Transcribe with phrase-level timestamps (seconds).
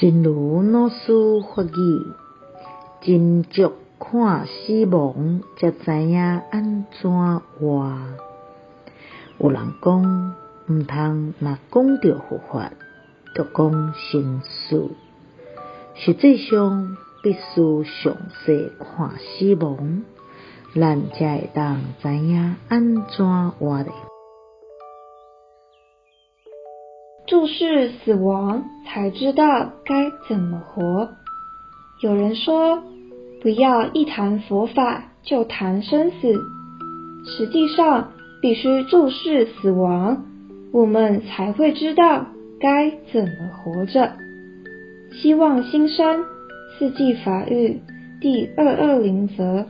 [0.00, 2.14] 真如老师法语，
[3.02, 6.18] 斟酌看死亡，才知影
[6.50, 7.98] 安怎活。
[9.36, 10.34] 有人讲，
[10.70, 12.72] 毋通若讲到佛法，
[13.34, 14.88] 就讲生死。
[15.96, 20.02] 实际上，必须详细看死亡，
[20.74, 23.92] 咱才会当知影安怎活咧。
[27.26, 31.10] 注视死亡，才知道该怎么活。
[32.00, 32.82] 有人说，
[33.40, 36.16] 不要一谈佛法就谈生死，
[37.24, 38.10] 实际上
[38.42, 40.24] 必须注视死亡，
[40.72, 42.26] 我们才会知道
[42.58, 43.30] 该怎么
[43.62, 44.12] 活着。
[45.22, 46.24] 希望新生
[46.76, 47.80] 四季法语
[48.20, 49.66] 第二二零则。